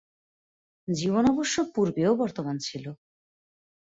[0.87, 2.85] জীবন অবশ্য পূর্বেও বর্তমান ছিল।